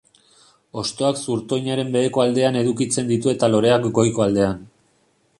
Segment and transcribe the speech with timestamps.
[0.81, 4.65] Hostoak zurtoinaren beheko aldean edukitzen ditu eta loreak goiko aldean.